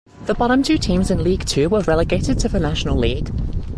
[0.25, 3.31] The bottom two teams in League Two were relegated to the National League.